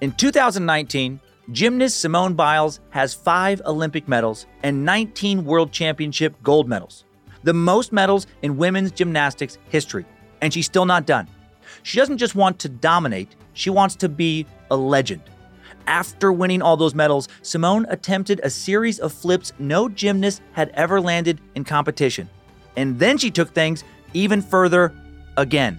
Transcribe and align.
In 0.00 0.12
2019, 0.12 1.20
gymnast 1.52 2.00
Simone 2.00 2.32
Biles 2.32 2.80
has 2.88 3.12
five 3.12 3.60
Olympic 3.66 4.08
medals 4.08 4.46
and 4.62 4.82
19 4.82 5.44
World 5.44 5.72
Championship 5.72 6.34
gold 6.42 6.66
medals, 6.66 7.04
the 7.42 7.52
most 7.52 7.92
medals 7.92 8.26
in 8.40 8.56
women's 8.56 8.92
gymnastics 8.92 9.58
history. 9.68 10.06
And 10.40 10.54
she's 10.54 10.64
still 10.64 10.86
not 10.86 11.04
done. 11.04 11.28
She 11.82 11.98
doesn't 11.98 12.16
just 12.16 12.34
want 12.34 12.58
to 12.60 12.68
dominate, 12.70 13.36
she 13.52 13.68
wants 13.68 13.94
to 13.96 14.08
be 14.08 14.46
a 14.70 14.76
legend. 14.76 15.20
After 15.86 16.32
winning 16.32 16.62
all 16.62 16.78
those 16.78 16.94
medals, 16.94 17.28
Simone 17.42 17.84
attempted 17.90 18.40
a 18.42 18.48
series 18.48 19.00
of 19.00 19.12
flips 19.12 19.52
no 19.58 19.90
gymnast 19.90 20.40
had 20.52 20.70
ever 20.70 20.98
landed 20.98 21.42
in 21.54 21.64
competition. 21.64 22.26
And 22.74 22.98
then 22.98 23.18
she 23.18 23.30
took 23.30 23.52
things 23.52 23.84
even 24.14 24.40
further 24.40 24.94
again. 25.36 25.78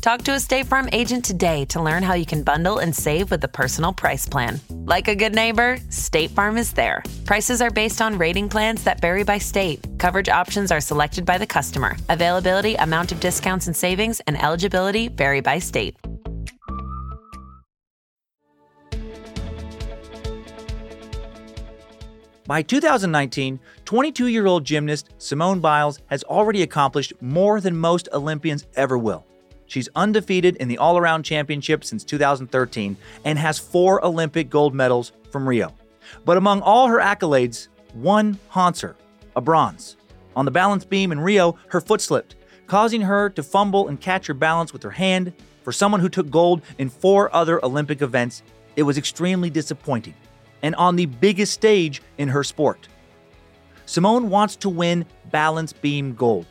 Talk 0.00 0.22
to 0.22 0.34
a 0.34 0.40
State 0.40 0.66
Farm 0.66 0.88
agent 0.92 1.24
today 1.24 1.64
to 1.66 1.82
learn 1.82 2.02
how 2.02 2.14
you 2.14 2.26
can 2.26 2.42
bundle 2.42 2.78
and 2.78 2.94
save 2.94 3.30
with 3.30 3.40
the 3.40 3.48
personal 3.48 3.92
price 3.92 4.28
plan. 4.28 4.60
Like 4.70 5.08
a 5.08 5.16
good 5.16 5.34
neighbor, 5.34 5.78
State 5.90 6.30
Farm 6.30 6.58
is 6.58 6.72
there. 6.72 7.02
Prices 7.24 7.60
are 7.60 7.70
based 7.70 8.00
on 8.00 8.18
rating 8.18 8.48
plans 8.48 8.84
that 8.84 9.00
vary 9.00 9.24
by 9.24 9.38
state. 9.38 9.84
Coverage 9.98 10.28
options 10.28 10.70
are 10.70 10.80
selected 10.80 11.24
by 11.24 11.38
the 11.38 11.46
customer. 11.46 11.96
Availability, 12.08 12.74
amount 12.76 13.10
of 13.10 13.20
discounts 13.20 13.66
and 13.66 13.76
savings, 13.76 14.20
and 14.26 14.40
eligibility 14.40 15.08
vary 15.08 15.40
by 15.40 15.58
state. 15.58 15.96
By 22.46 22.62
2019, 22.62 23.58
22 23.84 24.26
year 24.28 24.46
old 24.46 24.64
gymnast 24.64 25.10
Simone 25.18 25.58
Biles 25.58 26.00
has 26.06 26.22
already 26.24 26.62
accomplished 26.62 27.12
more 27.20 27.60
than 27.60 27.76
most 27.76 28.08
Olympians 28.12 28.66
ever 28.76 28.96
will. 28.96 29.26
She's 29.66 29.88
undefeated 29.96 30.56
in 30.56 30.68
the 30.68 30.78
all 30.78 30.96
around 30.96 31.24
championship 31.24 31.84
since 31.84 32.04
2013 32.04 32.96
and 33.24 33.38
has 33.38 33.58
four 33.58 34.04
Olympic 34.04 34.48
gold 34.48 34.74
medals 34.74 35.12
from 35.30 35.48
Rio. 35.48 35.74
But 36.24 36.36
among 36.36 36.62
all 36.62 36.86
her 36.86 36.98
accolades, 36.98 37.68
one 37.92 38.38
haunts 38.48 38.80
her 38.80 38.96
a 39.34 39.40
bronze. 39.40 39.96
On 40.34 40.44
the 40.44 40.50
balance 40.50 40.84
beam 40.84 41.12
in 41.12 41.20
Rio, 41.20 41.56
her 41.68 41.80
foot 41.80 42.00
slipped, 42.00 42.36
causing 42.66 43.00
her 43.00 43.30
to 43.30 43.42
fumble 43.42 43.88
and 43.88 44.00
catch 44.00 44.26
her 44.26 44.34
balance 44.34 44.72
with 44.72 44.82
her 44.82 44.90
hand. 44.90 45.32
For 45.62 45.72
someone 45.72 46.00
who 46.00 46.08
took 46.08 46.30
gold 46.30 46.62
in 46.78 46.88
four 46.88 47.34
other 47.34 47.64
Olympic 47.64 48.02
events, 48.02 48.42
it 48.76 48.82
was 48.82 48.98
extremely 48.98 49.50
disappointing, 49.50 50.14
and 50.62 50.74
on 50.76 50.94
the 50.94 51.06
biggest 51.06 51.52
stage 51.52 52.02
in 52.18 52.28
her 52.28 52.44
sport. 52.44 52.88
Simone 53.86 54.30
wants 54.30 54.56
to 54.56 54.68
win 54.68 55.06
balance 55.30 55.72
beam 55.72 56.14
gold. 56.14 56.46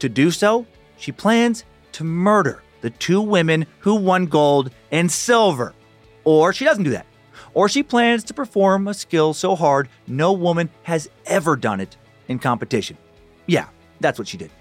To 0.00 0.08
do 0.08 0.30
so, 0.30 0.66
she 0.96 1.12
plans 1.12 1.64
to 1.92 2.04
murder 2.04 2.62
the 2.86 2.90
two 2.90 3.20
women 3.20 3.66
who 3.80 3.96
won 3.96 4.26
gold 4.26 4.70
and 4.92 5.10
silver. 5.10 5.74
Or 6.22 6.52
she 6.52 6.64
doesn't 6.64 6.84
do 6.84 6.90
that. 6.90 7.06
Or 7.52 7.68
she 7.68 7.82
plans 7.82 8.22
to 8.24 8.34
perform 8.34 8.86
a 8.86 8.94
skill 8.94 9.34
so 9.34 9.56
hard 9.56 9.88
no 10.06 10.32
woman 10.32 10.70
has 10.84 11.10
ever 11.26 11.56
done 11.56 11.80
it 11.80 11.96
in 12.28 12.38
competition. 12.38 12.96
Yeah, 13.46 13.66
that's 13.98 14.20
what 14.20 14.28
she 14.28 14.36
did. 14.36 14.52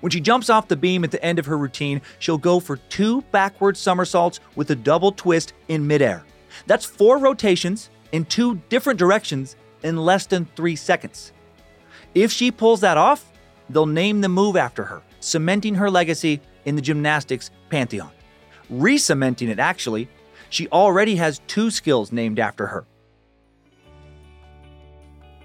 When 0.00 0.10
she 0.10 0.22
jumps 0.22 0.48
off 0.48 0.68
the 0.68 0.76
beam 0.76 1.04
at 1.04 1.10
the 1.10 1.22
end 1.22 1.38
of 1.38 1.44
her 1.44 1.58
routine, 1.58 2.00
she'll 2.18 2.38
go 2.38 2.60
for 2.60 2.78
two 2.88 3.20
backward 3.30 3.76
somersaults 3.76 4.40
with 4.56 4.70
a 4.70 4.74
double 4.74 5.12
twist 5.12 5.52
in 5.68 5.86
midair. 5.86 6.24
That's 6.66 6.86
four 6.86 7.18
rotations 7.18 7.90
in 8.12 8.24
two 8.24 8.54
different 8.70 8.98
directions 8.98 9.54
in 9.82 9.98
less 9.98 10.24
than 10.24 10.48
three 10.56 10.76
seconds. 10.76 11.32
If 12.14 12.32
she 12.32 12.50
pulls 12.50 12.80
that 12.80 12.96
off, 12.96 13.30
they'll 13.68 13.84
name 13.84 14.22
the 14.22 14.30
move 14.30 14.56
after 14.56 14.84
her, 14.84 15.02
cementing 15.20 15.74
her 15.74 15.90
legacy 15.90 16.40
in 16.64 16.76
the 16.76 16.82
gymnastics 16.82 17.50
pantheon. 17.68 18.10
Re 18.68 18.98
cementing 18.98 19.48
it, 19.48 19.58
actually, 19.58 20.08
she 20.48 20.68
already 20.68 21.16
has 21.16 21.40
two 21.46 21.70
skills 21.70 22.12
named 22.12 22.38
after 22.38 22.66
her. 22.66 22.84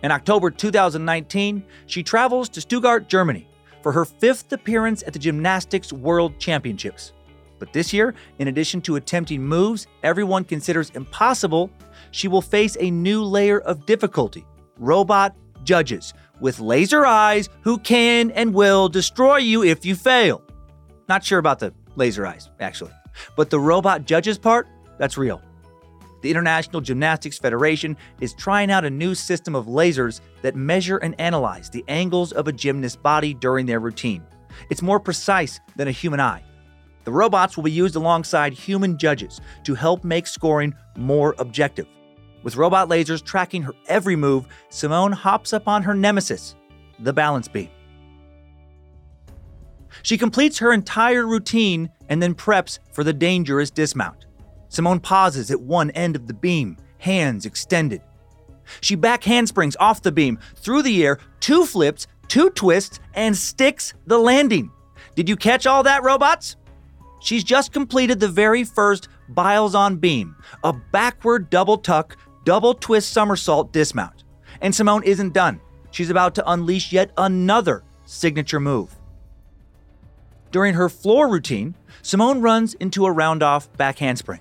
In 0.04 0.12
October 0.12 0.52
2019, 0.52 1.64
she 1.88 2.04
travels 2.04 2.50
to 2.50 2.62
Stuttgart, 2.62 3.08
Germany 3.08 3.48
for 3.82 3.92
her 3.92 4.06
fifth 4.06 4.52
appearance 4.52 5.04
at 5.04 5.14
the 5.14 5.20
Gymnastics 5.20 5.94
World 5.94 6.40
Championships. 6.40 7.14
But 7.58 7.72
this 7.72 7.94
year, 7.94 8.14
in 8.40 8.48
addition 8.48 8.82
to 8.82 8.98
attempting 8.98 9.44
moves 9.44 9.88
everyone 10.04 10.44
considers 10.44 10.90
impossible, 10.92 11.72
she 12.12 12.28
will 12.28 12.42
face 12.42 12.78
a 12.80 12.92
new 12.92 13.24
layer 13.24 13.60
of 13.62 13.86
difficulty 13.86 14.46
robot 14.78 15.36
judges 15.64 16.14
with 16.40 16.60
laser 16.60 17.06
eyes 17.06 17.50
who 17.62 17.78
can 17.80 18.30
and 18.32 18.54
will 18.54 18.90
destroy 18.90 19.38
you 19.38 19.64
if 19.64 19.86
you 19.86 19.96
fail. 19.96 20.45
Not 21.08 21.24
sure 21.24 21.40
about 21.40 21.60
the 21.60 21.74
laser 21.96 22.26
eyes, 22.26 22.50
actually. 22.60 22.92
But 23.36 23.50
the 23.50 23.60
robot 23.60 24.06
judges 24.06 24.38
part, 24.38 24.68
that's 24.98 25.18
real. 25.18 25.42
The 26.22 26.32
International 26.32 26.82
Gymnastics 26.82 27.38
Federation 27.38 27.96
is 28.20 28.34
trying 28.34 28.72
out 28.72 28.84
a 28.84 28.90
new 28.90 29.14
system 29.14 29.56
of 29.56 29.68
lasers 29.68 30.22
that 30.42 30.56
measure 30.56 30.98
and 30.98 31.20
analyze 31.22 31.70
the 31.70 31.86
angles 31.88 32.32
of 32.32 32.48
a 32.48 32.52
gymnast's 32.52 32.98
body 32.98 33.34
during 33.34 33.68
their 33.68 33.80
routine. 33.80 34.24
It's 34.70 34.82
more 34.82 35.00
precise 35.00 35.60
than 35.76 35.88
a 35.88 35.92
human 35.92 36.20
eye. 36.20 36.44
The 37.04 37.12
robots 37.12 37.56
will 37.56 37.64
be 37.64 37.72
used 37.72 37.96
alongside 37.96 38.54
human 38.54 38.98
judges 38.98 39.40
to 39.66 39.76
help 39.76 40.04
make 40.04 40.26
scoring 40.26 40.74
more 40.98 41.36
objective. 41.38 41.86
With 42.42 42.56
robot 42.56 42.90
lasers 42.90 43.24
tracking 43.24 43.62
her 43.62 43.74
every 43.88 44.16
move, 44.16 44.48
Simone 44.70 45.12
hops 45.12 45.54
up 45.54 45.68
on 45.68 45.84
her 45.84 45.94
nemesis, 45.94 46.56
the 47.00 47.14
balance 47.14 47.48
beam. 47.48 47.70
She 50.04 50.18
completes 50.18 50.60
her 50.60 50.72
entire 50.72 51.26
routine 51.26 51.90
and 52.10 52.22
then 52.22 52.36
preps 52.36 52.80
for 52.92 53.04
the 53.04 53.14
dangerous 53.14 53.72
dismount. 53.72 54.26
Simone 54.70 55.00
pauses 55.00 55.52
at 55.52 55.62
one 55.62 55.92
end 55.92 56.16
of 56.16 56.28
the 56.28 56.34
beam, 56.34 56.78
hands 56.98 57.46
extended. 57.46 58.02
She 58.82 58.96
back 58.96 59.24
handsprings 59.24 59.76
off 59.80 60.02
the 60.02 60.12
beam, 60.12 60.40
through 60.56 60.82
the 60.82 61.06
air, 61.06 61.20
two 61.40 61.66
flips, 61.66 62.08
two 62.28 62.50
twists, 62.50 63.00
and 63.14 63.36
sticks 63.36 63.94
the 64.08 64.18
landing. 64.18 64.72
Did 65.16 65.30
you 65.30 65.36
catch 65.36 65.68
all 65.68 65.84
that, 65.84 66.04
robots? 66.04 66.56
She's 67.22 67.44
just 67.44 67.72
completed 67.72 68.20
the 68.20 68.28
very 68.28 68.64
first 68.64 69.08
Biles 69.30 69.74
on 69.74 69.98
beam, 69.98 70.36
a 70.64 70.74
backward 70.74 71.50
double 71.50 71.78
tuck, 71.78 72.18
double 72.44 72.74
twist 72.76 73.12
somersault 73.12 73.72
dismount. 73.72 74.24
And 74.62 74.74
Simone 74.74 75.04
isn't 75.04 75.34
done. 75.34 75.60
She's 75.92 76.10
about 76.10 76.36
to 76.36 76.52
unleash 76.52 76.92
yet 76.92 77.12
another 77.18 77.84
signature 78.06 78.60
move. 78.60 78.96
During 80.56 80.76
her 80.76 80.88
floor 80.88 81.28
routine, 81.28 81.76
Simone 82.02 82.40
runs 82.40 82.76
into 82.76 83.06
a 83.06 83.12
round 83.12 83.44
off 83.44 83.70
back 83.76 84.00
handspring. 84.00 84.40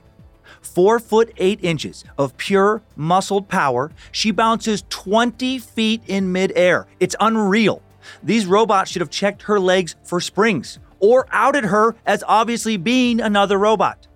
Four 0.63 1.01
foot 1.01 1.33
eight 1.39 1.59
inches 1.61 2.05
of 2.17 2.37
pure 2.37 2.83
muscled 2.95 3.49
power, 3.49 3.91
she 4.13 4.31
bounces 4.31 4.85
20 4.91 5.59
feet 5.59 6.03
in 6.07 6.31
midair. 6.31 6.87
It's 7.01 7.17
unreal. 7.19 7.83
These 8.23 8.47
robots 8.47 8.93
should 8.93 9.01
have 9.01 9.11
checked 9.11 9.43
her 9.43 9.59
legs 9.59 9.97
for 10.05 10.21
springs 10.21 10.79
or 11.01 11.27
outed 11.33 11.65
her 11.65 11.97
as 12.07 12.23
obviously 12.29 12.77
being 12.77 13.21
another 13.21 13.59
robot. 13.59 14.07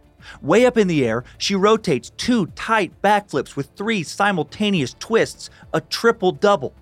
Way 0.41 0.67
up 0.67 0.79
in 0.79 0.87
the 0.87 1.05
air, 1.05 1.25
she 1.37 1.57
rotates 1.57 2.11
two 2.11 2.47
tight 2.55 2.93
backflips 3.03 3.57
with 3.57 3.71
three 3.75 4.05
simultaneous 4.05 4.95
twists, 5.01 5.51
a 5.75 5.81
triple 5.81 6.31
double. 6.31 6.75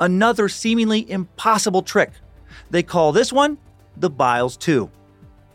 Another 0.00 0.48
seemingly 0.48 1.10
impossible 1.10 1.82
trick. 1.82 2.12
They 2.70 2.82
call 2.82 3.12
this 3.12 3.34
one 3.34 3.58
the 3.96 4.10
Biles 4.10 4.56
2. 4.56 4.90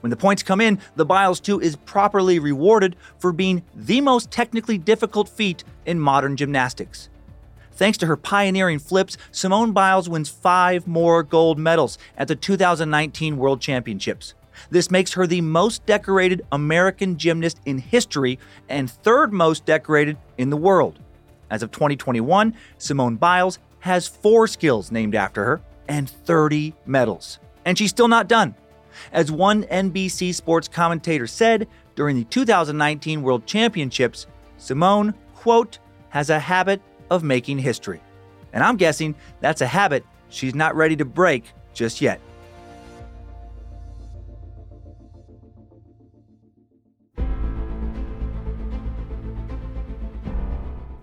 When 0.02 0.10
the 0.10 0.18
points 0.18 0.44
come 0.44 0.62
in, 0.62 0.80
the 0.96 1.06
Biles 1.06 1.40
2 1.40 1.60
is 1.60 1.76
properly 1.76 2.40
rewarded 2.40 2.96
for 3.18 3.32
being 3.32 3.64
the 3.76 4.02
most 4.02 4.32
technically 4.32 4.78
difficult 4.78 5.28
feat 5.28 5.64
in 5.86 6.00
modern 6.00 6.38
gymnastics. 6.38 7.10
Thanks 7.72 7.98
to 8.00 8.08
her 8.08 8.18
pioneering 8.18 8.80
flips, 8.80 9.18
Simone 9.32 9.72
Biles 9.72 10.10
wins 10.10 10.30
five 10.30 10.88
more 10.88 11.24
gold 11.24 11.60
medals 11.60 11.98
at 12.18 12.28
the 12.28 12.36
2019 12.36 13.38
World 13.38 13.62
Championships. 13.62 14.34
This 14.72 14.90
makes 14.90 15.14
her 15.14 15.28
the 15.28 15.42
most 15.42 15.86
decorated 15.86 16.46
American 16.52 17.18
gymnast 17.18 17.60
in 17.66 17.78
history 17.78 18.40
and 18.70 18.90
third 18.90 19.32
most 19.32 19.66
decorated 19.66 20.18
in 20.38 20.50
the 20.50 20.58
world. 20.58 21.00
As 21.50 21.64
of 21.64 21.72
2021, 21.72 22.56
Simone 22.78 23.16
Biles 23.16 23.60
has 23.80 24.08
four 24.08 24.48
skills 24.48 24.92
named 24.92 25.16
after 25.16 25.44
her 25.44 25.62
and 25.88 26.10
30 26.10 26.74
medals. 26.86 27.40
And 27.68 27.78
she's 27.78 27.90
still 27.90 28.08
not 28.08 28.30
done. 28.30 28.56
As 29.12 29.30
one 29.30 29.64
NBC 29.66 30.34
Sports 30.34 30.70
commentator 30.70 31.28
said 31.28 31.68
during 31.96 32.16
the 32.16 32.24
2019 32.24 33.22
World 33.22 33.46
Championships, 33.46 34.26
Simone, 34.58 35.14
quote, 35.36 35.80
has 36.08 36.30
a 36.30 36.40
habit 36.40 36.82
of 37.12 37.24
making 37.24 37.60
history. 37.60 38.00
And 38.54 38.64
I'm 38.64 38.78
guessing 38.78 39.16
that's 39.42 39.60
a 39.60 39.68
habit 39.68 40.06
she's 40.30 40.56
not 40.56 40.78
ready 40.78 40.96
to 40.96 41.04
break 41.04 41.52
just 41.74 42.00
yet. 42.00 42.22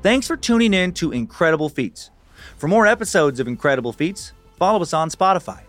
Thanks 0.01 0.27
for 0.27 0.39
tuning 0.39 0.73
in 0.73 0.93
to 0.95 1.13
Incredible 1.13 1.69
Feats. 1.69 2.11
For 2.57 2.69
more 2.69 2.87
episodes 2.87 3.39
of 3.39 3.49
Incredible 3.49 3.93
Feats, 3.93 4.33
follow 4.57 4.81
us 4.81 4.95
on 4.95 5.11
Spotify. 5.11 5.61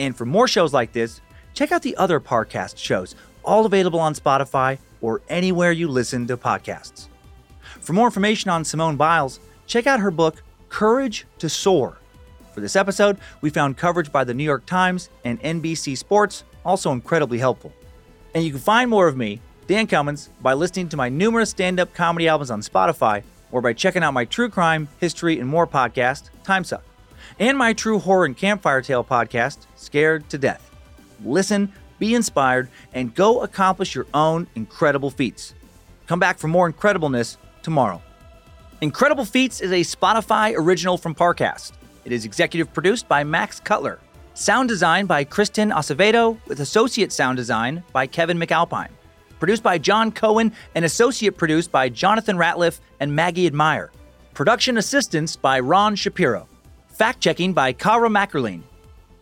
And 0.00 0.16
for 0.16 0.24
more 0.24 0.48
shows 0.48 0.72
like 0.72 0.92
this, 0.92 1.20
check 1.52 1.72
out 1.72 1.82
the 1.82 1.94
other 1.98 2.20
Parcast 2.20 2.78
shows, 2.78 3.14
all 3.44 3.66
available 3.66 4.00
on 4.00 4.14
Spotify 4.14 4.78
or 5.02 5.20
anywhere 5.28 5.72
you 5.72 5.88
listen 5.88 6.26
to 6.28 6.38
podcasts. 6.38 7.08
For 7.82 7.92
more 7.92 8.06
information 8.06 8.50
on 8.50 8.64
Simone 8.64 8.96
Biles, 8.96 9.40
check 9.66 9.86
out 9.86 10.00
her 10.00 10.10
book, 10.10 10.42
Courage 10.70 11.26
to 11.38 11.50
Soar. 11.50 11.98
For 12.54 12.62
this 12.62 12.76
episode, 12.76 13.18
we 13.42 13.50
found 13.50 13.76
coverage 13.76 14.10
by 14.10 14.24
the 14.24 14.32
New 14.32 14.42
York 14.42 14.64
Times 14.64 15.10
and 15.22 15.38
NBC 15.42 15.98
Sports, 15.98 16.44
also 16.64 16.92
incredibly 16.92 17.36
helpful. 17.36 17.70
And 18.34 18.42
you 18.42 18.52
can 18.52 18.60
find 18.60 18.88
more 18.88 19.06
of 19.06 19.18
me, 19.18 19.42
Dan 19.66 19.86
Cummins, 19.86 20.30
by 20.40 20.54
listening 20.54 20.88
to 20.88 20.96
my 20.96 21.10
numerous 21.10 21.50
stand 21.50 21.78
up 21.78 21.92
comedy 21.92 22.26
albums 22.26 22.50
on 22.50 22.62
Spotify 22.62 23.22
or 23.52 23.60
by 23.60 23.74
checking 23.74 24.02
out 24.02 24.14
my 24.14 24.24
true 24.24 24.48
crime, 24.48 24.88
history, 24.98 25.38
and 25.38 25.48
more 25.48 25.66
podcast, 25.66 26.30
Timesuck, 26.42 26.80
and 27.38 27.56
my 27.56 27.72
true 27.72 27.98
horror 27.98 28.24
and 28.24 28.36
campfire 28.36 28.82
tale 28.82 29.04
podcast, 29.04 29.66
Scared 29.76 30.28
to 30.30 30.38
Death. 30.38 30.70
Listen, 31.24 31.72
be 31.98 32.14
inspired, 32.14 32.68
and 32.92 33.14
go 33.14 33.42
accomplish 33.42 33.94
your 33.94 34.06
own 34.14 34.46
incredible 34.54 35.10
feats. 35.10 35.54
Come 36.06 36.18
back 36.18 36.38
for 36.38 36.48
more 36.48 36.70
incredibleness 36.70 37.36
tomorrow. 37.62 38.02
Incredible 38.80 39.26
Feats 39.26 39.60
is 39.60 39.72
a 39.72 39.80
Spotify 39.80 40.54
original 40.56 40.96
from 40.96 41.14
Parcast. 41.14 41.72
It 42.06 42.12
is 42.12 42.24
executive 42.24 42.72
produced 42.72 43.06
by 43.06 43.22
Max 43.24 43.60
Cutler. 43.60 43.98
Sound 44.32 44.70
design 44.70 45.04
by 45.04 45.22
Kristen 45.22 45.70
Acevedo, 45.70 46.38
with 46.46 46.60
associate 46.60 47.12
sound 47.12 47.36
design 47.36 47.82
by 47.92 48.06
Kevin 48.06 48.38
McAlpine. 48.38 48.88
Produced 49.38 49.62
by 49.62 49.76
John 49.76 50.10
Cohen 50.10 50.52
and 50.74 50.86
associate 50.86 51.36
produced 51.36 51.70
by 51.70 51.90
Jonathan 51.90 52.38
Ratliff 52.38 52.80
and 53.00 53.14
Maggie 53.14 53.46
Admire. 53.46 53.92
Production 54.32 54.78
assistance 54.78 55.36
by 55.36 55.60
Ron 55.60 55.94
Shapiro. 55.94 56.48
Fact 57.00 57.18
checking 57.22 57.54
by 57.54 57.72
Kara 57.72 58.10
Mackerline. 58.10 58.60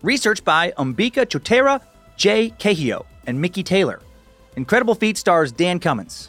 Research 0.02 0.44
by 0.44 0.72
Umbika 0.78 1.24
Chotera, 1.24 1.80
Jay 2.16 2.50
Cahio, 2.58 3.06
and 3.24 3.40
Mickey 3.40 3.62
Taylor. 3.62 4.00
Incredible 4.56 4.96
Feat 4.96 5.16
stars 5.16 5.52
Dan 5.52 5.78
Cummins. 5.78 6.28